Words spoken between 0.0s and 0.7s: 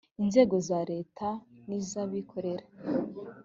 inzego